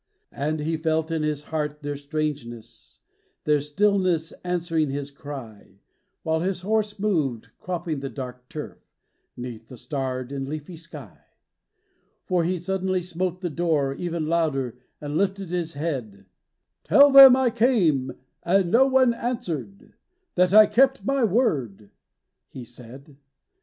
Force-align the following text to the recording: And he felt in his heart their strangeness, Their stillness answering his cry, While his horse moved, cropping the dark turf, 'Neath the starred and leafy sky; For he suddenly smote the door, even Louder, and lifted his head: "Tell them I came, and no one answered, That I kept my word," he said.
And 0.33 0.61
he 0.61 0.77
felt 0.77 1.11
in 1.11 1.21
his 1.21 1.43
heart 1.43 1.83
their 1.83 1.95
strangeness, 1.95 3.01
Their 3.43 3.59
stillness 3.61 4.31
answering 4.43 4.89
his 4.89 5.11
cry, 5.11 5.79
While 6.23 6.39
his 6.39 6.61
horse 6.61 6.97
moved, 6.97 7.49
cropping 7.59 7.99
the 7.99 8.09
dark 8.09 8.49
turf, 8.49 8.79
'Neath 9.37 9.67
the 9.67 9.77
starred 9.77 10.31
and 10.31 10.49
leafy 10.49 10.75
sky; 10.75 11.19
For 12.25 12.43
he 12.43 12.57
suddenly 12.57 13.03
smote 13.03 13.41
the 13.41 13.51
door, 13.51 13.93
even 13.93 14.25
Louder, 14.25 14.79
and 14.99 15.17
lifted 15.17 15.49
his 15.49 15.73
head: 15.73 16.25
"Tell 16.83 17.11
them 17.11 17.35
I 17.35 17.51
came, 17.51 18.11
and 18.41 18.71
no 18.71 18.87
one 18.87 19.13
answered, 19.13 19.93
That 20.33 20.51
I 20.51 20.65
kept 20.65 21.05
my 21.05 21.23
word," 21.23 21.91
he 22.47 22.65
said. 22.65 23.17